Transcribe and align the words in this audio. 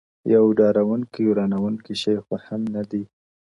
•یو 0.33 0.45
ډارونکی، 0.57 1.23
ورانونکی 1.27 1.93
شی 2.01 2.15
خو 2.23 2.33
هم 2.45 2.61
نه 2.75 2.83
دی، 2.89 3.03